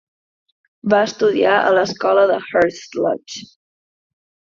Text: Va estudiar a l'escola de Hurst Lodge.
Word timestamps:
Va 0.93 1.01
estudiar 1.09 1.51
a 1.65 1.73
l'escola 1.79 2.23
de 2.31 2.39
Hurst 2.47 2.97
Lodge. 3.03 3.45